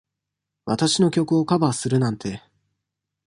[0.65, 2.41] 私の曲をカバーするなんて。